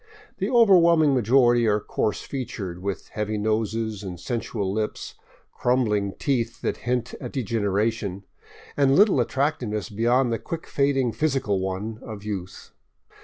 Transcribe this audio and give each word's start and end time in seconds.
The 0.39 0.49
overwhelming 0.49 1.13
majority 1.13 1.67
are 1.67 1.79
coarse 1.79 2.23
featured, 2.23 2.79
with 2.81 3.09
heavy 3.09 3.37
noses 3.37 4.01
and 4.01 4.19
sensual 4.19 4.73
lips, 4.73 5.13
crumbling 5.53 6.15
teeth 6.17 6.59
that 6.61 6.77
hint 6.89 7.13
at 7.21 7.31
degeneration, 7.33 8.23
and 8.75 8.95
little 8.95 9.19
attractiveness 9.19 9.89
beyond 9.89 10.33
the 10.33 10.39
quick 10.39 10.65
fading 10.65 11.11
physical 11.11 11.59
one 11.59 11.99
of 12.01 12.23
youth. 12.23 12.71